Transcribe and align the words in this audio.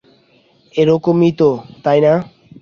এরকমই 0.73 1.31
তো, 1.39 1.49
তাই 1.83 1.99
না? 2.05 2.13